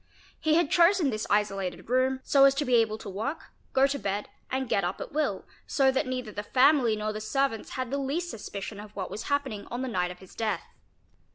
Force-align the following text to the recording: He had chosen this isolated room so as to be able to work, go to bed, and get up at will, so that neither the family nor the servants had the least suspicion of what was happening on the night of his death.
He 0.39 0.55
had 0.55 0.71
chosen 0.71 1.11
this 1.11 1.27
isolated 1.29 1.87
room 1.87 2.21
so 2.23 2.45
as 2.45 2.55
to 2.55 2.65
be 2.65 2.73
able 2.73 2.97
to 2.97 3.07
work, 3.07 3.51
go 3.71 3.85
to 3.85 3.99
bed, 3.99 4.29
and 4.49 4.67
get 4.67 4.83
up 4.83 4.99
at 4.99 5.11
will, 5.11 5.45
so 5.67 5.91
that 5.91 6.07
neither 6.07 6.31
the 6.31 6.41
family 6.41 6.95
nor 6.95 7.13
the 7.13 7.21
servants 7.21 7.69
had 7.77 7.91
the 7.91 7.99
least 7.99 8.31
suspicion 8.31 8.79
of 8.79 8.95
what 8.95 9.11
was 9.11 9.25
happening 9.29 9.67
on 9.69 9.83
the 9.83 9.87
night 9.87 10.09
of 10.09 10.17
his 10.17 10.33
death. 10.33 10.63